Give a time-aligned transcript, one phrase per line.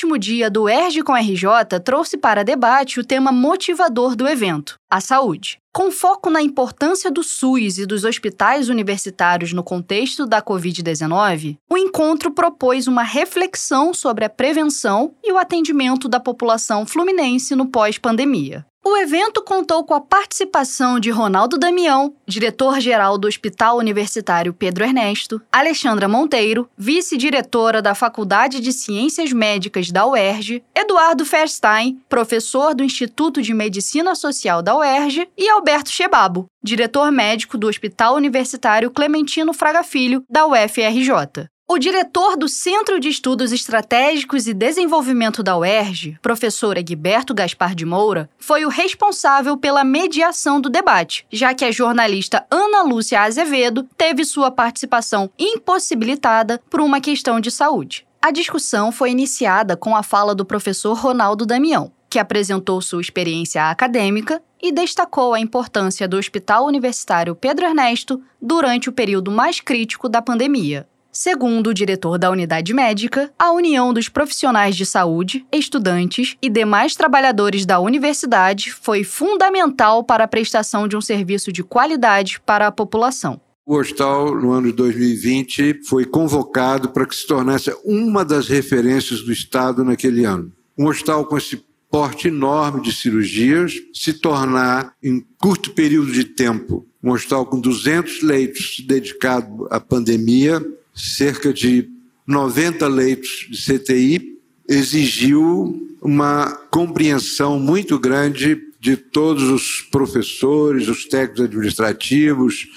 [0.00, 4.98] último dia do ERJ com RJ trouxe para debate o tema motivador do evento, a
[4.98, 5.58] saúde.
[5.74, 11.76] Com foco na importância do SUS e dos hospitais universitários no contexto da Covid-19, o
[11.76, 18.64] encontro propôs uma reflexão sobre a prevenção e o atendimento da população fluminense no pós-pandemia.
[18.82, 25.40] O evento contou com a participação de Ronaldo Damião, diretor-geral do Hospital Universitário Pedro Ernesto,
[25.52, 33.42] Alexandra Monteiro, vice-diretora da Faculdade de Ciências Médicas da UERJ, Eduardo Ferstein, professor do Instituto
[33.42, 39.82] de Medicina Social da UERJ, e Alberto Chebabo, diretor médico do Hospital Universitário Clementino Fraga
[39.82, 41.50] Filho, da UFRJ.
[41.72, 47.86] O diretor do Centro de Estudos Estratégicos e Desenvolvimento da UERJ, professor Egberto Gaspar de
[47.86, 53.88] Moura, foi o responsável pela mediação do debate, já que a jornalista Ana Lúcia Azevedo
[53.96, 58.04] teve sua participação impossibilitada por uma questão de saúde.
[58.20, 63.70] A discussão foi iniciada com a fala do professor Ronaldo Damião, que apresentou sua experiência
[63.70, 70.08] acadêmica e destacou a importância do Hospital Universitário Pedro Ernesto durante o período mais crítico
[70.08, 70.89] da pandemia.
[71.22, 76.96] Segundo o diretor da unidade médica, a união dos profissionais de saúde, estudantes e demais
[76.96, 82.72] trabalhadores da universidade foi fundamental para a prestação de um serviço de qualidade para a
[82.72, 83.38] população.
[83.66, 89.20] O hospital, no ano de 2020, foi convocado para que se tornasse uma das referências
[89.20, 90.50] do Estado naquele ano.
[90.78, 96.86] Um hospital com esse porte enorme de cirurgias se tornar, em curto período de tempo,
[97.02, 100.64] um hospital com 200 leitos dedicado à pandemia,
[101.00, 101.88] cerca de
[102.26, 111.44] 90 leitos de CTI, exigiu uma compreensão muito grande de todos os professores, os técnicos
[111.44, 112.68] administrativos,